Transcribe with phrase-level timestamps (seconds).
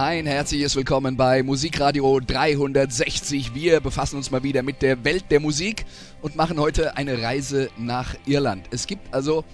[0.00, 3.52] Ein herzliches Willkommen bei Musikradio 360.
[3.52, 5.86] Wir befassen uns mal wieder mit der Welt der Musik
[6.22, 8.68] und machen heute eine Reise nach Irland.
[8.70, 9.44] Es gibt also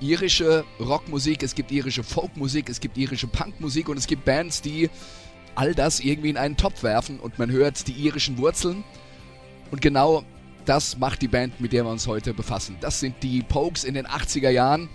[0.00, 4.88] irische Rockmusik, es gibt irische Folkmusik, es gibt irische Punkmusik und es gibt Bands, die
[5.54, 8.84] all das irgendwie in einen Topf werfen und man hört die irischen Wurzeln.
[9.70, 10.24] Und genau
[10.64, 12.78] das macht die Band, mit der wir uns heute befassen.
[12.80, 14.88] Das sind die Pokes in den 80er Jahren.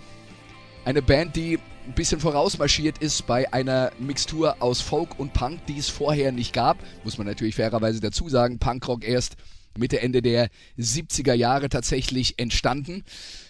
[0.84, 5.78] Eine Band, die ein bisschen vorausmarschiert ist bei einer Mixtur aus Folk und Punk, die
[5.78, 6.78] es vorher nicht gab.
[7.04, 9.36] Muss man natürlich fairerweise dazu sagen, Punkrock erst
[9.76, 13.04] Mitte, Ende der 70er Jahre tatsächlich entstanden.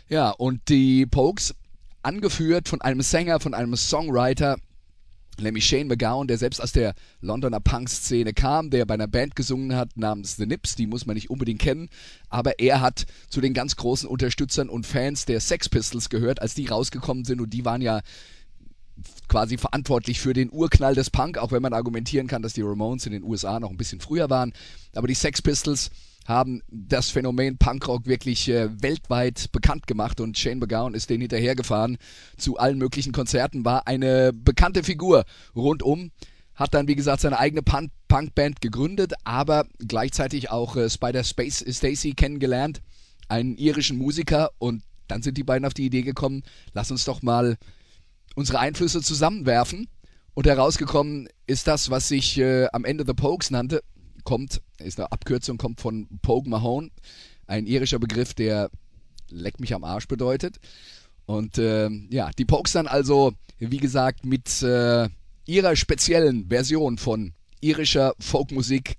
[0.08, 1.54] Ja, und die Pokes,
[2.02, 4.58] angeführt von einem Sänger, von einem Songwriter,
[5.40, 9.74] nämlich Shane McGowan, der selbst aus der Londoner Punk-Szene kam, der bei einer Band gesungen
[9.76, 11.88] hat namens The Nips, die muss man nicht unbedingt kennen,
[12.28, 16.54] aber er hat zu den ganz großen Unterstützern und Fans der Sex Pistols gehört, als
[16.54, 18.00] die rausgekommen sind und die waren ja
[19.28, 23.06] quasi verantwortlich für den Urknall des Punk, auch wenn man argumentieren kann, dass die Ramones
[23.06, 24.52] in den USA noch ein bisschen früher waren,
[24.94, 25.90] aber die Sex Pistols
[26.24, 31.98] haben das Phänomen Punkrock wirklich äh, weltweit bekannt gemacht und Shane McGowan ist den hinterhergefahren
[32.36, 36.10] zu allen möglichen Konzerten, war eine bekannte Figur rundum,
[36.54, 41.64] hat dann wie gesagt seine eigene Punk Punkband gegründet, aber gleichzeitig auch äh, Spider Space
[41.68, 42.80] Stacy kennengelernt,
[43.28, 47.22] einen irischen Musiker und dann sind die beiden auf die Idee gekommen, lass uns doch
[47.22, 47.56] mal
[48.34, 49.88] unsere Einflüsse zusammenwerfen
[50.34, 53.82] und herausgekommen ist das, was sich äh, am Ende The Pokes nannte,
[54.24, 56.90] kommt, ist eine Abkürzung, kommt von Pogue Mahone,
[57.46, 58.70] ein irischer Begriff, der
[59.30, 60.56] leck mich am Arsch bedeutet.
[61.26, 65.08] Und äh, ja, die Pokes dann also, wie gesagt, mit äh,
[65.46, 68.96] ihrer speziellen Version von irischer Folkmusik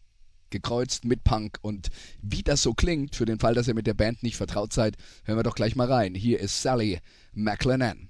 [0.50, 1.58] gekreuzt mit Punk.
[1.62, 1.90] Und
[2.22, 4.96] wie das so klingt, für den Fall, dass ihr mit der Band nicht vertraut seid,
[5.24, 6.16] hören wir doch gleich mal rein.
[6.16, 7.00] Hier ist Sally
[7.34, 8.10] McLennan.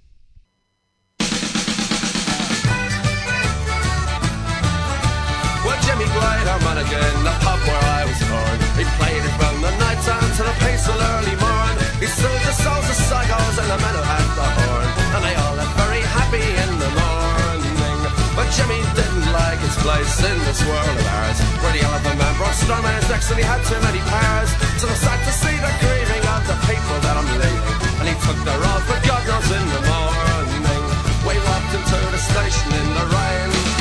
[5.95, 8.57] Harmonica in the pub where I was born.
[8.75, 11.75] He played it from the night time to the peaceful early morn.
[12.03, 14.87] He soothed the souls of psychos and the men who had the horn.
[15.15, 17.99] And they all left very happy in the morning.
[18.35, 21.39] But Jimmy didn't like his place in this world of ours.
[21.63, 24.51] Where the elephant man brought his necks and he had too many powers.
[24.79, 27.55] So I sad to see the grieving of the people that I'm leaving.
[28.03, 30.83] And he took their all for God knows in the morning.
[31.23, 33.74] We walked into the station in the rain.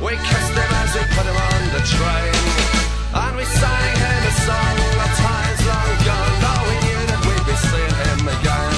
[0.00, 2.32] We kissed him as we put him on the train.
[3.12, 6.36] And we sang him a song of times long gone.
[6.40, 8.76] Though we knew that we'd be seeing him again.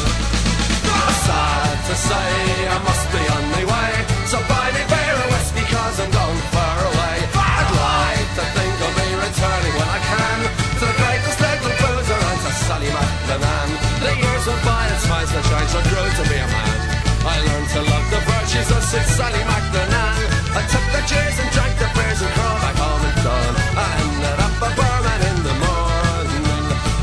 [1.22, 2.27] Sad to say,
[2.75, 3.93] I must be on my way.
[4.27, 7.16] So buy me beer and whiskey, cause I'm going far away.
[7.38, 10.38] I'd like to think I'll be returning when I can.
[10.43, 13.69] To the greatest little boozer and to Sally McLennan.
[14.03, 16.77] The years went by and smiles the change, I grew to be a man.
[17.22, 20.02] I learned to love the virtues of Sally McLennan.
[20.53, 23.53] I took the cheers and drank the beers and crawled back home at dawn.
[23.73, 26.45] I ended up a barman in the morning.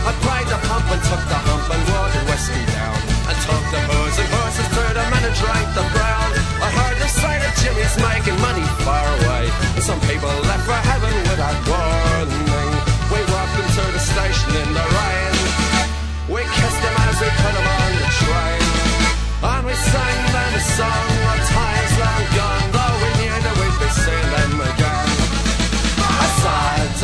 [0.05, 2.97] I pried the pump and took the hump and watered whiskey down.
[3.25, 6.29] And took the booze and horses to the men and drank the brown.
[6.61, 9.49] I heard the sight of Jimmy's making money far away.
[9.73, 10.78] And some people left for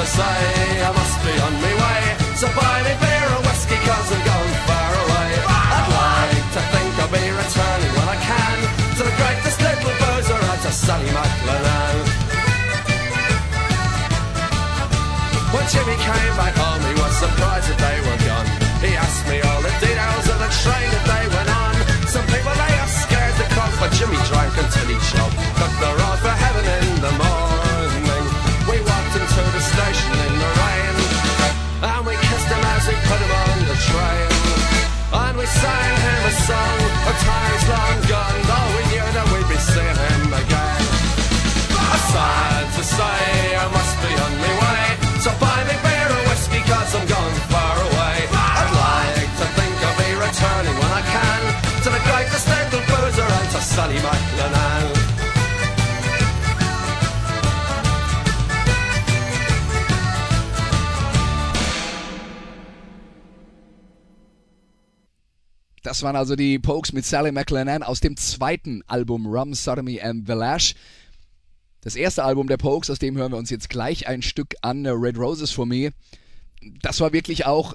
[0.06, 2.02] say I must be on my way,
[2.38, 5.30] so buy me beer and whiskey cause I'm going far away.
[5.50, 8.58] I'd like to think I'll be returning when I can
[8.98, 11.98] to the greatest little boozer out to Sally McLennan.
[15.54, 18.48] When Jimmy came back home, he was surprised that they were gone.
[18.86, 21.05] He asked me all the details of the train
[53.76, 54.84] Sally McLennan.
[65.84, 70.26] Das waren also die Pokes mit Sally McLennan aus dem zweiten Album Rum, Sodomy and
[70.26, 70.74] the Lash.
[71.82, 74.86] Das erste Album der Pokes, aus dem hören wir uns jetzt gleich ein Stück an,
[74.86, 75.92] äh, Red Roses for Me.
[76.82, 77.74] Das war wirklich auch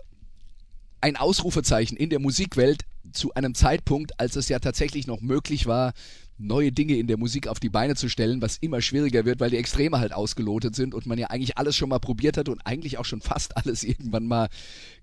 [1.02, 5.92] ein Ausrufezeichen in der Musikwelt zu einem Zeitpunkt, als es ja tatsächlich noch möglich war,
[6.38, 9.50] neue Dinge in der Musik auf die Beine zu stellen, was immer schwieriger wird, weil
[9.50, 12.60] die Extreme halt ausgelotet sind und man ja eigentlich alles schon mal probiert hat und
[12.64, 14.48] eigentlich auch schon fast alles irgendwann mal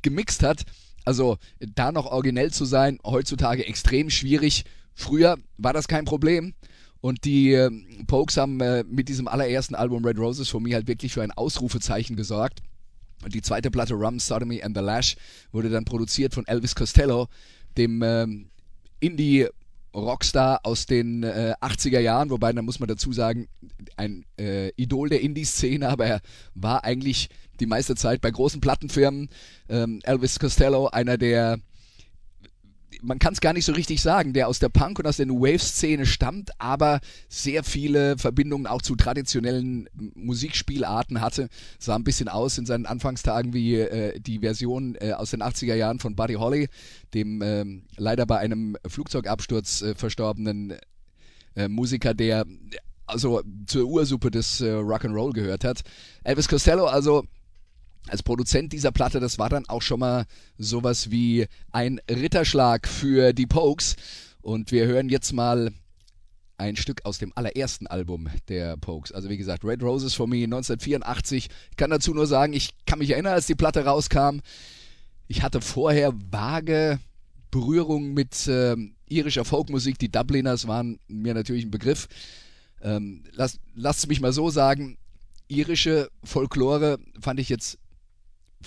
[0.02, 0.64] gemixt hat.
[1.06, 4.66] Also da noch originell zu sein, heutzutage extrem schwierig.
[4.94, 6.54] Früher war das kein Problem.
[7.00, 7.70] Und die äh,
[8.08, 11.32] Pokes haben äh, mit diesem allerersten Album Red Roses für mich halt wirklich für ein
[11.32, 12.60] Ausrufezeichen gesorgt.
[13.24, 15.16] Und die zweite Platte Rum, Sodomy and the Lash
[15.52, 17.28] wurde dann produziert von Elvis Costello,
[17.78, 18.50] dem ähm,
[19.00, 19.48] Indie
[19.94, 23.48] Rockstar aus den äh, 80er Jahren, wobei da muss man dazu sagen,
[23.96, 26.22] ein äh, Idol der Indie-Szene, aber er
[26.54, 27.30] war eigentlich
[27.60, 29.30] die meiste Zeit bei großen Plattenfirmen.
[29.70, 31.60] Ähm, Elvis Costello, einer der
[33.02, 35.26] man kann es gar nicht so richtig sagen, der aus der Punk- und aus der
[35.26, 37.00] New Wave-Szene stammt, aber
[37.30, 41.50] sehr viele Verbindungen auch zu traditionellen Musikspielarten hatte.
[41.80, 45.76] Sah ein bisschen aus in seinen Anfangstagen wie äh, die Version äh, aus den 80er
[45.76, 46.70] Jahren von Buddy Holly,
[47.14, 47.66] dem äh,
[47.98, 50.76] leider bei einem Flugzeugabsturz äh, verstorbenen
[51.56, 52.46] äh, Musiker, der
[53.06, 55.82] also zur Ursuppe des äh, Rock'n'Roll gehört hat.
[56.24, 57.24] Elvis Costello also
[58.10, 60.26] als Produzent dieser Platte, das war dann auch schon mal
[60.58, 63.96] sowas wie ein Ritterschlag für die Pokes.
[64.42, 65.72] Und wir hören jetzt mal
[66.58, 69.12] ein Stück aus dem allerersten Album der Pokes.
[69.12, 71.50] Also wie gesagt, Red Roses for Me 1984.
[71.72, 74.40] Ich kann dazu nur sagen, ich kann mich erinnern, als die Platte rauskam.
[75.28, 77.00] Ich hatte vorher vage
[77.52, 78.76] Berührung mit äh,
[79.08, 80.00] irischer Folkmusik.
[80.00, 82.08] Die Dubliners waren mir natürlich ein Begriff.
[82.82, 84.98] Ähm, lass, lasst mich mal so sagen,
[85.48, 87.78] irische Folklore fand ich jetzt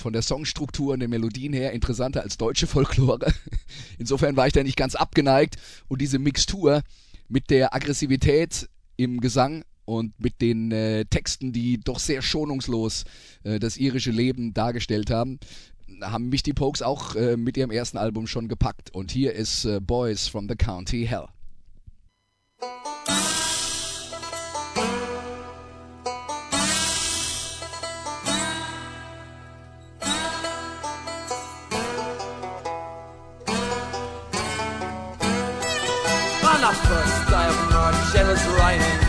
[0.00, 3.32] von der Songstruktur und den Melodien her interessanter als deutsche Folklore.
[3.99, 5.56] Insofern war ich da nicht ganz abgeneigt
[5.88, 6.82] und diese Mixtur
[7.29, 13.05] mit der Aggressivität im Gesang und mit den äh, Texten, die doch sehr schonungslos
[13.43, 15.41] äh, das irische Leben dargestellt haben,
[16.00, 18.94] haben mich die Pokes auch äh, mit ihrem ersten Album schon gepackt.
[18.94, 21.26] Und hier ist äh, Boys from the County Hell.
[38.31, 39.00] March, it was raining.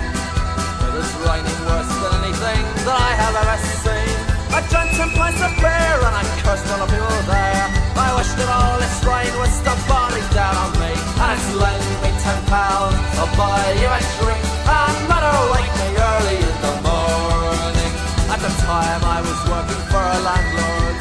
[0.81, 4.17] It was raining worse than anything that I have ever seen.
[4.49, 7.65] I drank ten pints of beer and I cursed all the people there.
[8.01, 10.91] I wished that all this rain would stop falling down on me.
[11.21, 14.41] And it's lending me ten pounds, I'll buy you a drink.
[14.65, 17.93] And mother wake me early in the morning.
[18.33, 20.97] At the time I was working for a landlord.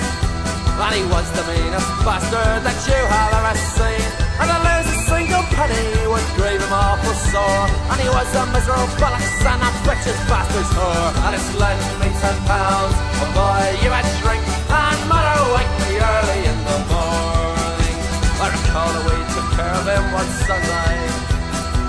[0.80, 4.04] And he was the meanest bastard that you have ever seen.
[4.40, 7.66] And I lose a single penny would grieve him awful sore.
[7.90, 11.10] And he was a miserable bollocks and a bitch's bastard's whore.
[11.26, 14.42] And it's lent me ten pounds, a boy, you a drink.
[14.70, 17.96] And mother wake me early in the morning.
[18.42, 20.98] I recall that we took care of him one Sunday.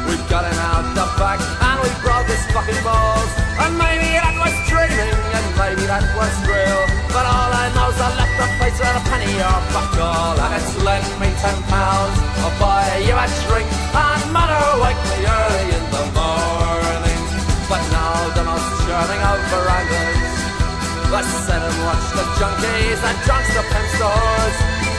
[0.08, 3.32] We got him out the back and we brought his fucking balls.
[3.62, 6.82] And maybe that was dreaming and maybe that was real.
[7.15, 10.38] But all I know is I left place with a penny or fuck all.
[10.38, 13.68] And it's lent me ten pounds, I'll buy you a drink.
[13.98, 17.22] And mother wake me early in the morning.
[17.65, 20.30] But now the most charming of verandas.
[21.10, 24.90] Let's sit and watch the junkies and drunks the pimp stores.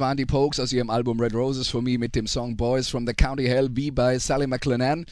[0.00, 3.06] Waren die Pokes aus ihrem Album Red Roses for Me mit dem Song Boys from
[3.06, 5.04] the County Hell wie bei Sally McLennan.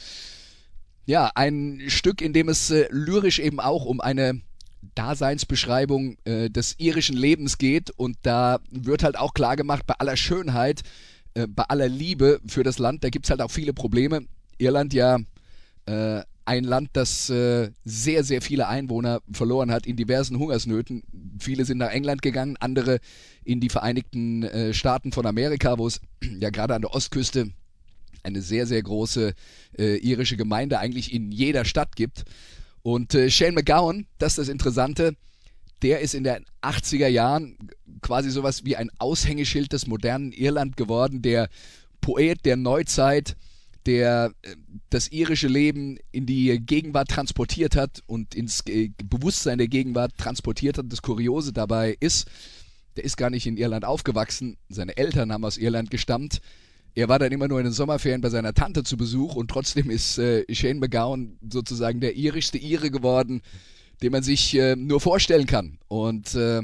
[1.05, 4.41] Ja, ein Stück, in dem es äh, lyrisch eben auch um eine
[4.95, 10.17] Daseinsbeschreibung äh, des irischen Lebens geht und da wird halt auch klar gemacht, bei aller
[10.17, 10.81] Schönheit,
[11.33, 14.25] äh, bei aller Liebe für das Land, da gibt es halt auch viele Probleme.
[14.57, 15.19] Irland ja
[15.85, 21.03] äh, ein Land, das äh, sehr, sehr viele Einwohner verloren hat in diversen Hungersnöten.
[21.39, 23.01] Viele sind nach England gegangen, andere
[23.43, 26.01] in die Vereinigten äh, Staaten von Amerika, wo es
[26.39, 27.51] ja gerade an der Ostküste
[28.23, 29.33] eine sehr, sehr große
[29.77, 32.23] äh, irische Gemeinde eigentlich in jeder Stadt gibt.
[32.81, 35.15] Und äh, Shane McGowan, das ist das Interessante,
[35.83, 37.57] der ist in den 80er Jahren
[38.01, 41.47] quasi sowas wie ein Aushängeschild des modernen Irland geworden, der
[42.01, 43.35] Poet der Neuzeit,
[43.89, 44.55] der äh,
[44.91, 48.63] das irische Leben in die Gegenwart transportiert hat und ins
[49.03, 50.85] Bewusstsein der Gegenwart transportiert hat.
[50.89, 52.27] Das Kuriose dabei ist,
[52.95, 54.57] der ist gar nicht in Irland aufgewachsen.
[54.69, 56.39] Seine Eltern haben aus Irland gestammt.
[56.93, 59.89] Er war dann immer nur in den Sommerferien bei seiner Tante zu Besuch und trotzdem
[59.89, 63.41] ist äh, Shane McGowan sozusagen der irischste Ire geworden,
[64.03, 65.79] den man sich äh, nur vorstellen kann.
[65.87, 66.61] Und äh,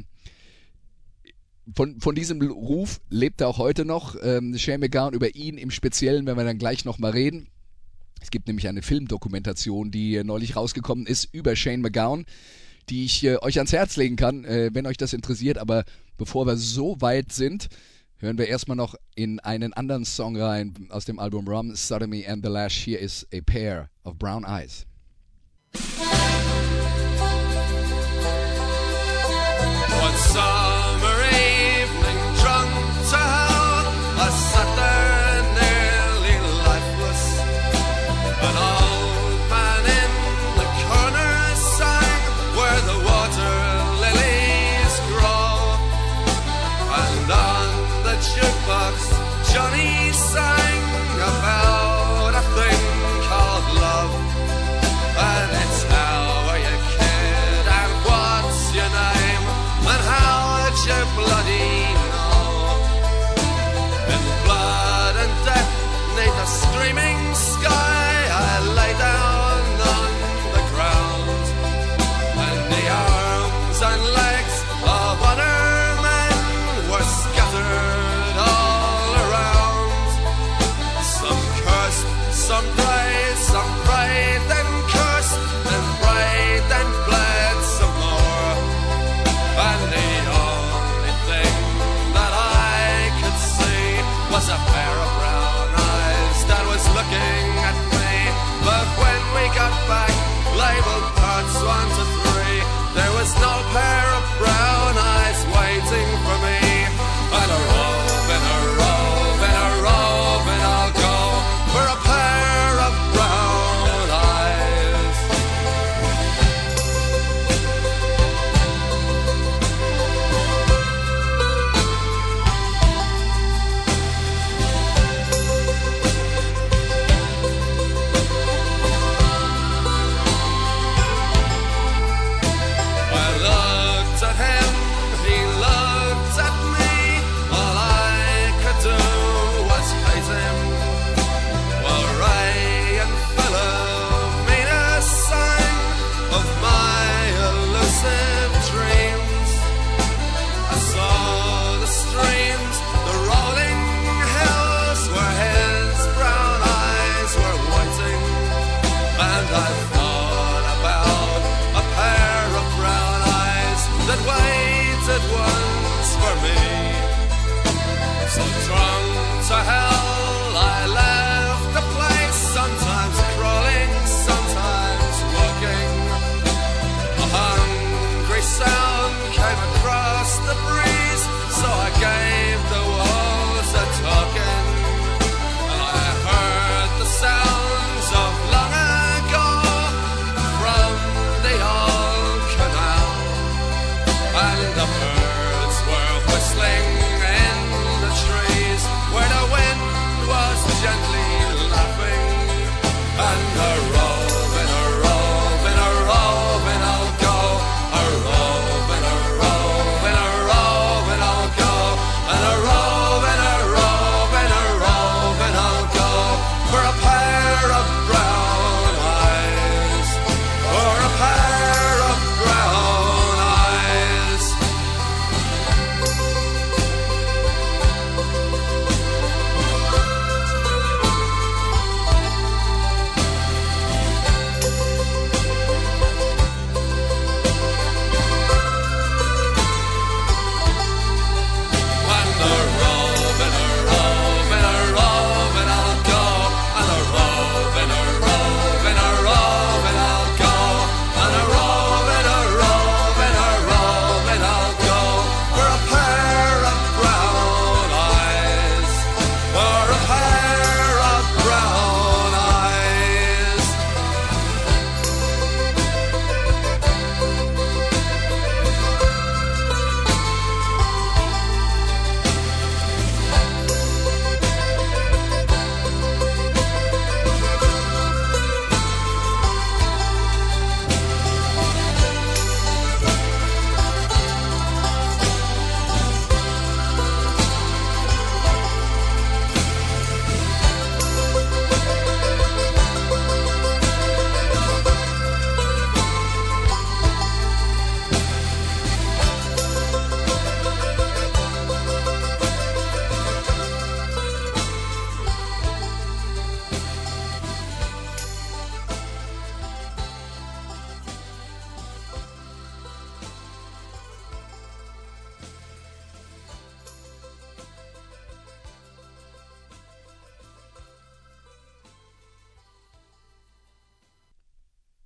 [1.73, 4.15] von, von diesem Ruf lebt er auch heute noch.
[4.21, 7.47] Ähm, Shane McGowan, über ihn im Speziellen, wenn wir dann gleich nochmal reden.
[8.21, 12.25] Es gibt nämlich eine Filmdokumentation, die neulich rausgekommen ist über Shane McGowan,
[12.89, 15.57] die ich äh, euch ans Herz legen kann, äh, wenn euch das interessiert.
[15.57, 15.85] Aber
[16.17, 17.69] bevor wir so weit sind,
[18.17, 22.43] hören wir erstmal noch in einen anderen Song rein aus dem Album Rum, Sodomy and
[22.43, 22.85] the Lash.
[22.85, 24.85] Here is a pair of brown eyes.
[30.01, 30.84] One summer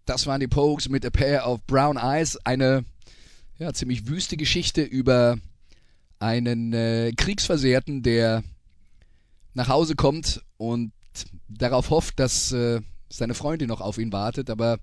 [0.10, 2.36] Das waren die Pokes mit A Pair of Brown Eyes.
[2.44, 2.84] Eine
[3.60, 5.38] ja, ziemlich wüste Geschichte über
[6.18, 8.44] einen äh, Kriegsversehrten, der
[9.54, 10.94] nach Hause kommt und
[11.48, 14.80] darauf hofft, dass äh, seine Freundin noch auf ihn wartet, aber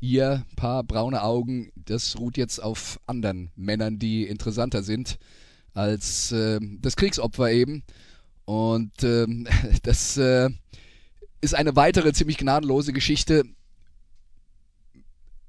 [0.00, 5.18] ihr paar braune Augen, das ruht jetzt auf anderen Männern, die interessanter sind
[5.72, 7.84] als äh, das Kriegsopfer eben.
[8.44, 9.48] Und ähm,
[9.82, 10.50] das äh,
[11.40, 13.44] ist eine weitere ziemlich gnadenlose Geschichte.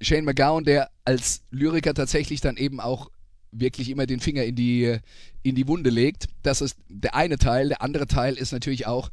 [0.01, 3.09] Shane McGowan, der als Lyriker tatsächlich dann eben auch
[3.51, 4.97] wirklich immer den Finger in die,
[5.43, 6.27] in die Wunde legt.
[6.43, 7.69] Das ist der eine Teil.
[7.69, 9.09] Der andere Teil ist natürlich auch,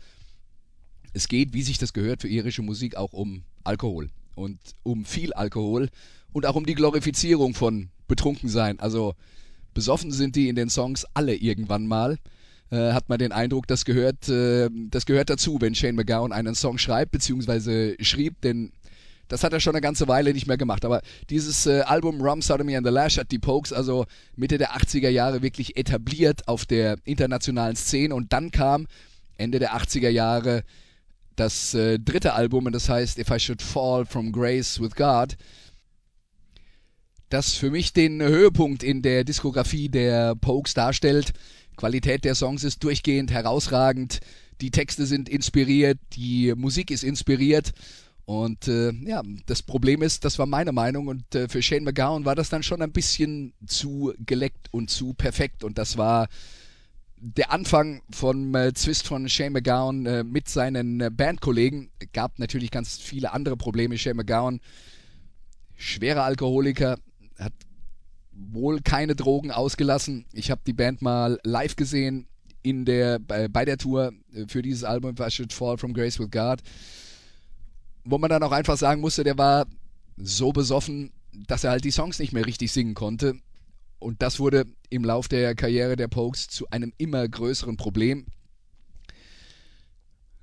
[1.12, 5.33] es geht, wie sich das gehört, für irische Musik auch um Alkohol und um viel
[5.33, 5.88] Alkohol
[6.33, 8.79] und auch um die Glorifizierung von Betrunkensein.
[8.79, 9.14] Also
[9.75, 12.18] besoffen sind die in den Songs alle irgendwann mal.
[12.70, 16.55] Äh, hat man den Eindruck, das gehört, äh, das gehört dazu, wenn Shane McGowan einen
[16.55, 18.72] Song schreibt, beziehungsweise schrieb, denn
[19.29, 20.85] das hat er schon eine ganze Weile nicht mehr gemacht.
[20.85, 24.77] Aber dieses äh, Album Rum, Sodomy and the Lash hat die Pokes also Mitte der
[24.77, 28.15] 80er Jahre wirklich etabliert auf der internationalen Szene.
[28.15, 28.87] Und dann kam
[29.37, 30.65] Ende der 80er Jahre
[31.35, 35.37] das äh, dritte Album, und das heißt If I Should Fall from Grace with God,
[37.29, 41.33] das für mich den Höhepunkt in der Diskografie der Pokes darstellt.
[41.77, 44.21] Qualität der Songs ist durchgehend herausragend,
[44.62, 47.73] die Texte sind inspiriert, die Musik ist inspiriert
[48.27, 52.25] und äh, ja, das Problem ist, das war meine Meinung und äh, für Shane McGowan
[52.25, 56.27] war das dann schon ein bisschen zu geleckt und zu perfekt und das war
[57.19, 61.91] der Anfang vom äh, Zwist von Shane McGowan äh, mit seinen äh, Bandkollegen.
[62.12, 63.97] Gab natürlich ganz viele andere Probleme.
[63.97, 64.61] Shane McGowan,
[65.77, 66.99] schwerer Alkoholiker,
[67.39, 67.53] hat
[68.33, 70.27] wohl keine Drogen ausgelassen.
[70.33, 72.27] Ich habe die Band mal live gesehen
[72.62, 76.19] in der, bei, bei der Tour äh, für dieses Album I Should Fall from Grace
[76.19, 76.61] with God
[78.07, 79.66] wo man dann auch einfach sagen musste, der war
[80.16, 81.12] so besoffen,
[81.47, 83.37] dass er halt die Songs nicht mehr richtig singen konnte.
[83.99, 88.27] Und das wurde im Lauf der Karriere der Pokes zu einem immer größeren Problem.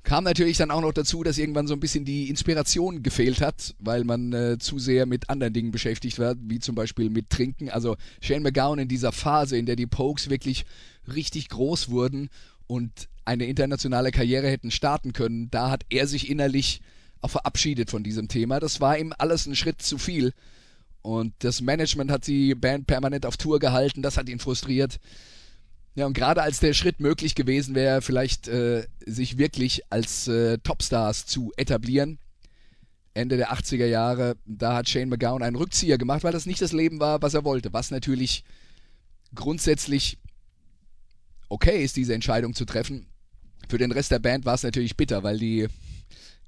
[0.04, 3.73] Kam natürlich dann auch noch dazu, dass irgendwann so ein bisschen die Inspiration gefehlt hat,
[3.80, 7.69] weil man äh, zu sehr mit anderen Dingen beschäftigt war, wie zum Beispiel mit Trinken.
[7.69, 10.65] Also Shane McGowan in dieser Phase, in der die Pokes wirklich
[11.13, 12.30] richtig groß wurden
[12.67, 16.82] und eine internationale Karriere hätten starten können, da hat er sich innerlich
[17.24, 18.60] auch verabschiedet von diesem Thema.
[18.60, 20.34] Das war ihm alles ein Schritt zu viel.
[21.02, 25.00] Und das Management hat die Band permanent auf Tour gehalten, das hat ihn frustriert.
[25.96, 30.58] Ja, und gerade als der Schritt möglich gewesen wäre, vielleicht äh, sich wirklich als äh,
[30.60, 32.20] Topstars zu etablieren,
[33.14, 36.72] Ende der 80er Jahre, da hat Shane McGowan einen Rückzieher gemacht, weil das nicht das
[36.72, 37.72] Leben war, was er wollte.
[37.74, 38.44] Was natürlich
[39.36, 40.18] grundsätzlich
[41.48, 43.06] okay ist, diese Entscheidung zu treffen.
[43.70, 45.68] Für den Rest der Band war es natürlich bitter, weil die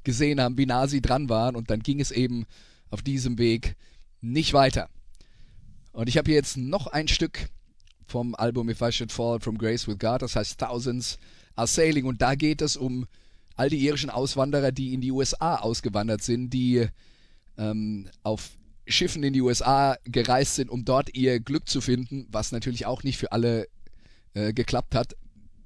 [0.06, 2.46] gesehen haben, wie nah sie dran waren und dann ging es eben
[2.89, 3.76] auf diesem Weg
[4.22, 4.89] nicht weiter.
[5.91, 7.50] Und ich habe hier jetzt noch ein Stück
[8.08, 11.18] vom Album If I Should Fall from Grace with God, das heißt Thousands
[11.56, 13.06] Are Sailing und da geht es um
[13.56, 16.88] all die irischen Auswanderer, die in die USA ausgewandert sind, die
[17.58, 18.52] ähm, auf
[18.88, 23.04] Schiffen in die USA gereist sind, um dort ihr Glück zu finden, was natürlich auch
[23.04, 23.68] nicht für alle
[24.34, 25.15] äh, geklappt hat.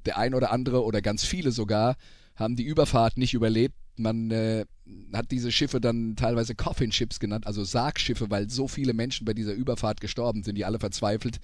[0.05, 1.97] Der ein oder andere oder ganz viele sogar
[2.35, 4.65] haben die Überfahrt nicht überlebt, man äh,
[5.13, 9.33] hat diese Schiffe dann teilweise Coffin Ships genannt, also Sargschiffe, weil so viele Menschen bei
[9.33, 11.39] dieser Überfahrt gestorben sind, die alle verzweifelt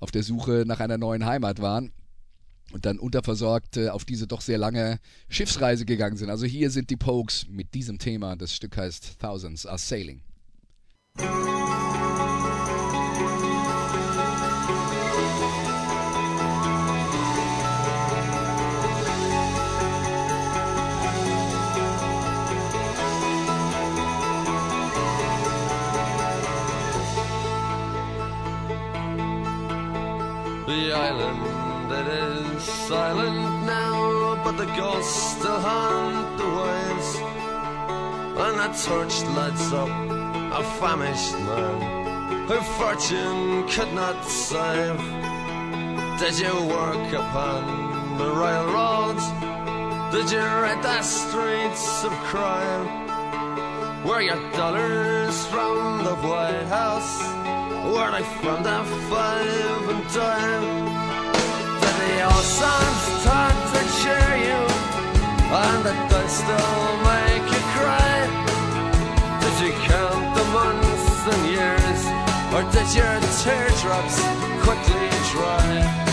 [0.00, 1.92] auf der Suche nach einer neuen Heimat waren
[2.72, 6.30] und dann unterversorgt äh, auf diese doch sehr lange Schiffsreise gegangen sind.
[6.30, 8.36] Also hier sind die Pokes mit diesem Thema.
[8.36, 10.22] Das Stück heißt Thousands Are Sailing.
[30.66, 37.10] The island that is silent now, but the ghosts still haunt the waves.
[38.44, 44.96] And a torch lights up a famished man who fortune could not save.
[46.18, 49.24] Did you work upon the railroads?
[50.14, 52.86] Did you ride the streets of crime?
[54.06, 57.43] Were your dollars from the White House?
[57.84, 58.78] Were they from the
[59.12, 60.68] five and dime?
[61.80, 64.60] Did the old songs talk to cheer you?
[65.52, 68.16] And the dice still make you cry?
[69.42, 72.00] Did you count the months and years?
[72.54, 74.16] Or did your teardrops
[74.64, 76.04] quickly dry?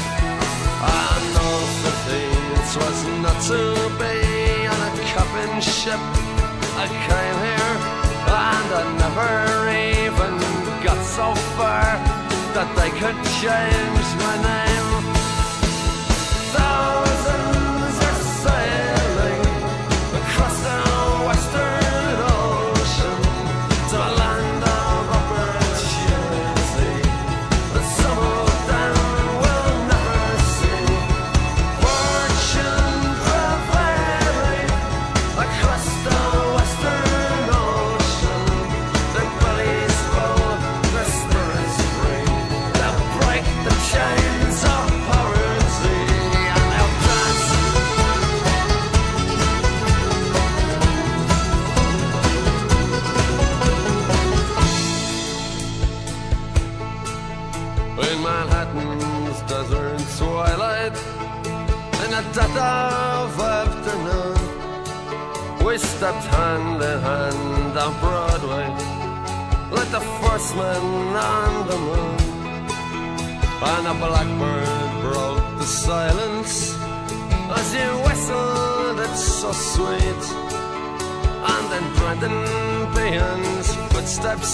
[0.84, 3.62] I know that it was not to
[3.96, 6.02] be on a copping ship.
[6.84, 7.76] I came here
[8.28, 9.32] And I never
[9.72, 10.41] even
[10.84, 11.84] got so far
[12.56, 14.71] that they could change my name.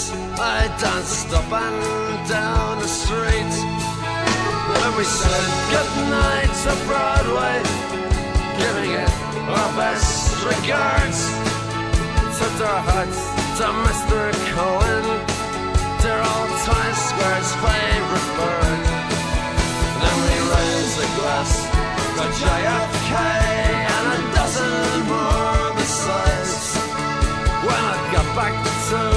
[0.09, 3.53] I danced up and down the street.
[4.83, 7.59] And we said goodnight to Broadway,
[8.55, 9.11] giving it
[9.51, 11.19] our best regards.
[12.39, 13.19] Tipped our hats
[13.59, 14.31] to Mr.
[14.55, 15.05] Cohen,
[15.99, 18.81] dear old Times Square's favorite bird.
[19.99, 21.51] Then we raised a glass
[22.15, 23.11] to JFK
[23.91, 26.77] and a dozen more besides.
[27.65, 29.16] When I got back to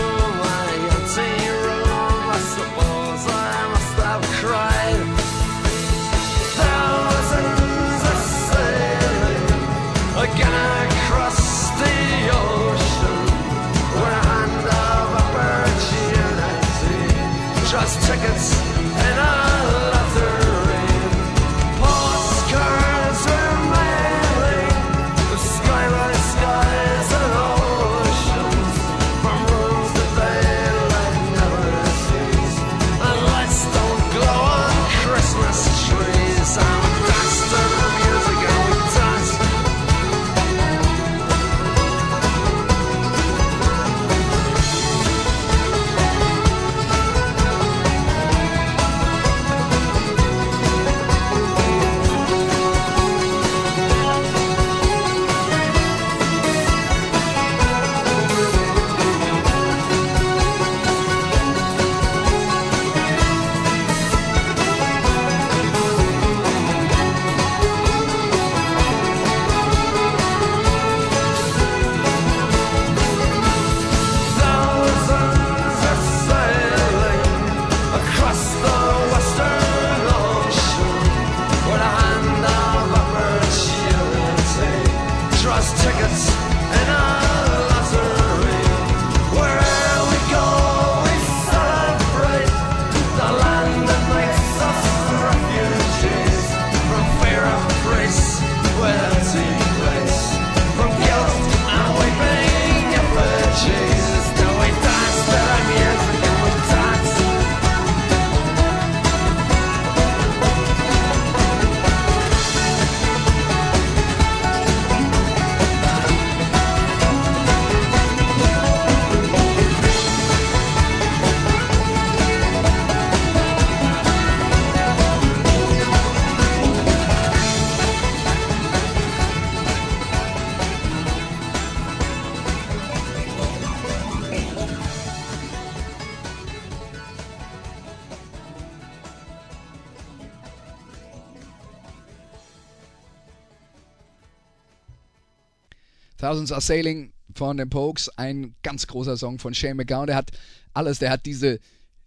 [146.30, 150.06] Thousands Are Sailing von den Pokes, ein ganz großer Song von Shane McGowan.
[150.06, 150.30] Der hat
[150.72, 151.58] alles, der hat diese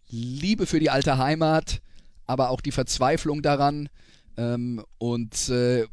[0.08, 1.82] Liebe für die alte Heimat,
[2.26, 3.90] aber auch die Verzweiflung daran
[4.38, 5.88] ähm, und äh,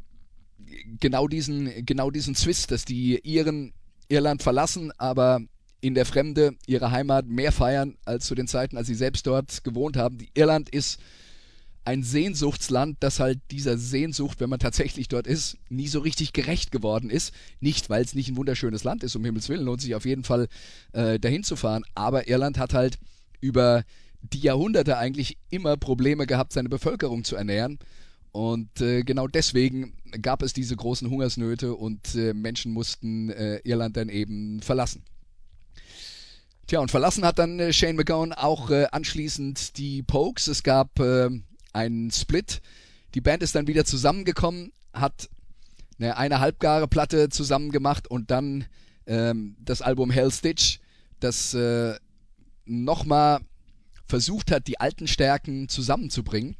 [1.01, 3.73] genau diesen, genau diesen Zwist, dass die Iren
[4.07, 5.41] Irland verlassen, aber
[5.81, 9.61] in der Fremde ihre Heimat mehr feiern als zu den Zeiten, als sie selbst dort
[9.65, 10.19] gewohnt haben.
[10.19, 11.01] Die Irland ist
[11.83, 16.71] ein Sehnsuchtsland, das halt dieser Sehnsucht, wenn man tatsächlich dort ist, nie so richtig gerecht
[16.71, 17.33] geworden ist.
[17.59, 20.23] Nicht, weil es nicht ein wunderschönes Land ist, um Himmels Willen, lohnt sich auf jeden
[20.23, 20.47] Fall
[20.93, 21.83] äh, dahin zu fahren.
[21.95, 22.99] Aber Irland hat halt
[23.39, 23.83] über
[24.21, 27.79] die Jahrhunderte eigentlich immer Probleme gehabt, seine Bevölkerung zu ernähren.
[28.31, 33.97] Und äh, genau deswegen gab es diese großen Hungersnöte und äh, Menschen mussten äh, Irland
[33.97, 35.03] dann eben verlassen.
[36.67, 40.47] Tja, und verlassen hat dann äh, Shane McGowan auch äh, anschließend die Pokes.
[40.47, 41.29] Es gab äh,
[41.73, 42.61] einen Split.
[43.13, 45.29] Die Band ist dann wieder zusammengekommen, hat
[45.99, 48.65] eine, eine halbgare Platte zusammen gemacht und dann
[49.05, 50.79] ähm, das Album Hell Stitch,
[51.19, 51.95] das äh,
[52.65, 53.41] nochmal
[54.07, 56.55] versucht hat, die alten Stärken zusammenzubringen.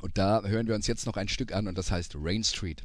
[0.00, 2.84] Und da hören wir uns jetzt noch ein Stück an und das heißt Rain Street.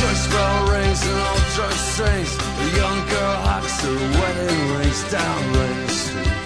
[0.00, 2.32] Church bell rings and all church sings.
[2.64, 6.36] A young girl hawks her wedding rings down Rain Street.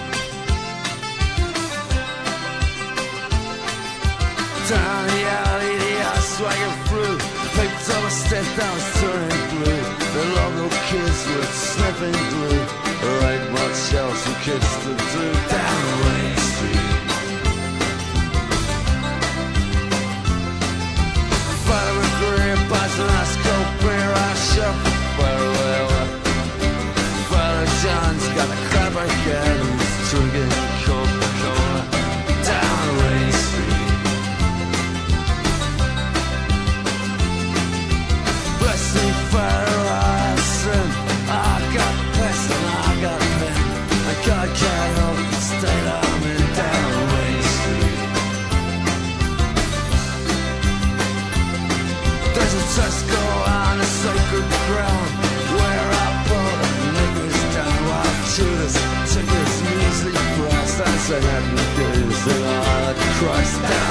[4.71, 7.19] Down the alley, the eyes swagging through.
[7.55, 9.85] Papers on the step down is turning blue.
[10.15, 12.65] The local kids were sniffing glue.
[13.03, 16.95] There ain't much else for kids to do down Rain Street.
[21.67, 23.44] Father with green buys an ice
[24.53, 24.73] show,
[25.17, 25.39] but
[27.31, 29.74] Парусян's got a again.
[61.17, 63.84] and I'm curious and I crossed out.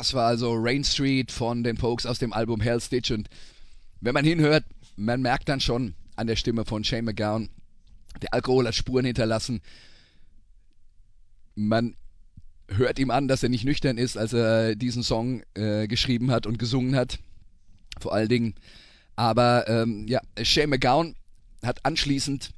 [0.00, 3.10] Das war also Rain Street von den Pokes aus dem Album Hell Stitch.
[3.10, 3.28] Und
[4.00, 4.64] wenn man hinhört,
[4.96, 7.50] man merkt dann schon an der Stimme von Shane McGowan,
[8.22, 9.60] der Alkohol hat Spuren hinterlassen.
[11.54, 11.96] Man
[12.68, 16.46] hört ihm an, dass er nicht nüchtern ist, als er diesen Song äh, geschrieben hat
[16.46, 17.18] und gesungen hat.
[18.00, 18.54] Vor allen Dingen.
[19.16, 21.14] Aber ähm, ja, Shane McGowan
[21.62, 22.52] hat anschließend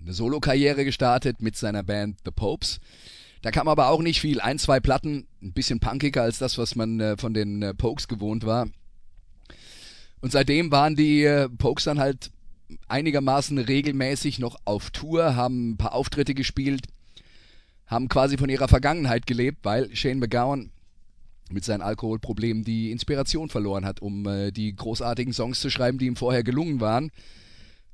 [0.00, 2.78] eine Solo-Karriere gestartet mit seiner Band The Popes.
[3.46, 4.40] Da kam aber auch nicht viel.
[4.40, 8.08] Ein, zwei Platten, ein bisschen punkiger als das, was man äh, von den äh, Pokes
[8.08, 8.66] gewohnt war.
[10.20, 12.32] Und seitdem waren die äh, Pokes dann halt
[12.88, 16.88] einigermaßen regelmäßig noch auf Tour, haben ein paar Auftritte gespielt,
[17.86, 20.72] haben quasi von ihrer Vergangenheit gelebt, weil Shane McGowan
[21.48, 26.06] mit seinen Alkoholproblemen die Inspiration verloren hat, um äh, die großartigen Songs zu schreiben, die
[26.06, 27.12] ihm vorher gelungen waren.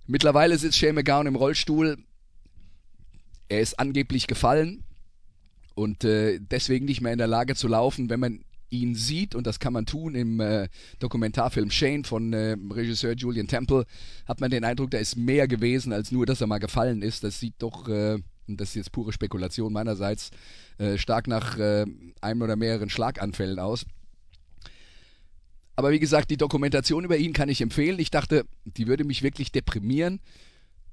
[0.07, 1.99] Mittlerweile sitzt Shane McGowan im Rollstuhl.
[3.51, 4.83] Er ist angeblich gefallen
[5.75, 8.11] und äh, deswegen nicht mehr in der Lage zu laufen.
[8.11, 12.57] Wenn man ihn sieht, und das kann man tun im äh, Dokumentarfilm Shane von äh,
[12.71, 13.85] Regisseur Julian Temple,
[14.27, 17.23] hat man den Eindruck, da ist mehr gewesen als nur, dass er mal gefallen ist.
[17.23, 20.31] Das sieht doch, äh, und das ist jetzt pure Spekulation meinerseits,
[20.79, 21.85] äh, stark nach äh,
[22.21, 23.85] einem oder mehreren Schlaganfällen aus.
[25.77, 27.99] Aber wie gesagt, die Dokumentation über ihn kann ich empfehlen.
[27.99, 30.21] Ich dachte, die würde mich wirklich deprimieren,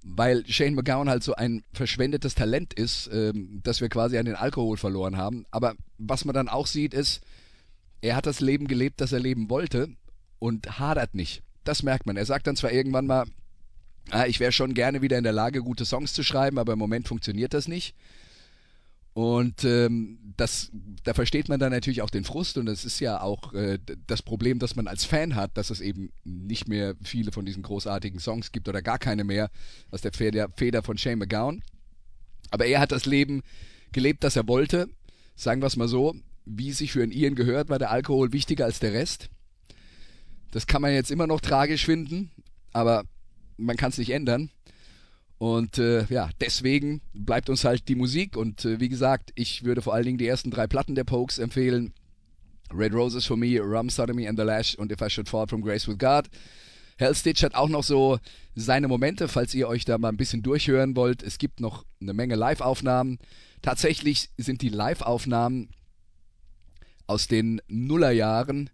[0.03, 4.35] weil Shane McGowan halt so ein verschwendetes Talent ist, ähm, dass wir quasi an den
[4.35, 5.45] Alkohol verloren haben.
[5.51, 7.21] Aber was man dann auch sieht, ist,
[8.01, 9.89] er hat das Leben gelebt, das er leben wollte
[10.39, 11.43] und hadert nicht.
[11.63, 12.17] Das merkt man.
[12.17, 13.25] Er sagt dann zwar irgendwann mal,
[14.11, 16.79] ah, ich wäre schon gerne wieder in der Lage, gute Songs zu schreiben, aber im
[16.79, 17.93] Moment funktioniert das nicht.
[19.13, 20.71] Und ähm, das,
[21.03, 24.21] da versteht man dann natürlich auch den Frust und es ist ja auch äh, das
[24.21, 28.19] Problem, das man als Fan hat, dass es eben nicht mehr viele von diesen großartigen
[28.19, 29.49] Songs gibt oder gar keine mehr
[29.91, 31.63] aus der Feder, Feder von Shane McGowan.
[32.51, 33.41] Aber er hat das Leben
[33.91, 34.89] gelebt, das er wollte.
[35.35, 38.65] Sagen wir es mal so, wie sich für einen Iren gehört, war der Alkohol wichtiger
[38.65, 39.29] als der Rest.
[40.51, 42.31] Das kann man jetzt immer noch tragisch finden,
[42.73, 43.03] aber
[43.57, 44.49] man kann es nicht ändern.
[45.39, 48.35] Und äh, ja, deswegen bleibt uns halt die Musik.
[48.35, 51.39] Und äh, wie gesagt, ich würde vor allen Dingen die ersten drei Platten der Pokes
[51.39, 51.93] empfehlen.
[52.73, 55.61] Red Roses for Me, Rum Sodomy and the Lash und If I Should Fall from
[55.61, 56.29] Grace with God.
[56.97, 58.19] Hell Stitch hat auch noch so
[58.55, 61.23] seine Momente, falls ihr euch da mal ein bisschen durchhören wollt.
[61.23, 63.17] Es gibt noch eine Menge Live-Aufnahmen.
[63.61, 65.69] Tatsächlich sind die Live-Aufnahmen
[67.07, 68.69] aus den Nullerjahren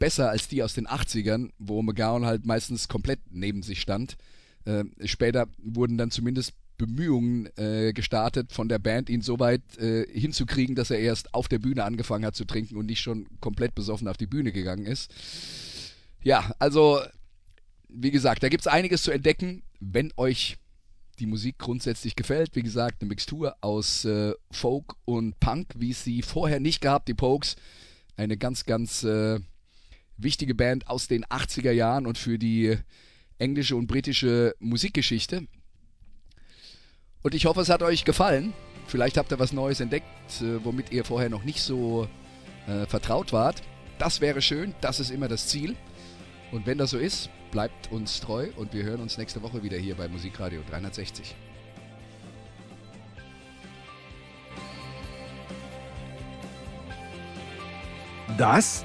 [0.00, 4.16] besser als die aus den 80ern, wo McGowan halt meistens komplett neben sich stand.
[4.64, 10.06] Äh, später wurden dann zumindest Bemühungen äh, gestartet von der Band, ihn so weit äh,
[10.08, 13.74] hinzukriegen, dass er erst auf der Bühne angefangen hat zu trinken und nicht schon komplett
[13.74, 15.12] besoffen auf die Bühne gegangen ist.
[16.22, 17.00] Ja, also
[17.88, 20.56] wie gesagt, da gibt es einiges zu entdecken, wenn euch
[21.18, 22.54] die Musik grundsätzlich gefällt.
[22.54, 27.06] Wie gesagt, eine Mixtur aus äh, Folk und Punk, wie es sie vorher nicht gab.
[27.06, 27.56] Die Pokes,
[28.16, 29.40] eine ganz, ganz äh,
[30.16, 32.76] wichtige Band aus den 80er Jahren und für die
[33.38, 35.46] englische und britische Musikgeschichte.
[37.22, 38.52] Und ich hoffe, es hat euch gefallen.
[38.86, 40.06] Vielleicht habt ihr was Neues entdeckt,
[40.40, 42.08] äh, womit ihr vorher noch nicht so
[42.66, 43.62] äh, vertraut wart.
[43.98, 45.76] Das wäre schön, das ist immer das Ziel.
[46.52, 49.76] Und wenn das so ist, bleibt uns treu und wir hören uns nächste Woche wieder
[49.76, 51.34] hier bei Musikradio 360.
[58.36, 58.84] Das